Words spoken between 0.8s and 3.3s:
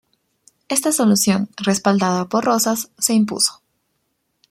solución, respaldada por Rosas, se